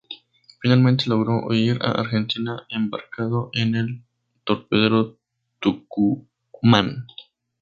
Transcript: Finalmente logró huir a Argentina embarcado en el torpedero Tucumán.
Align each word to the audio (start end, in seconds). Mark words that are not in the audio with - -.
Finalmente 0.63 1.03
logró 1.09 1.45
huir 1.45 1.77
a 1.83 1.91
Argentina 1.91 2.65
embarcado 2.69 3.51
en 3.53 3.75
el 3.75 4.01
torpedero 4.43 5.19
Tucumán. 5.59 7.05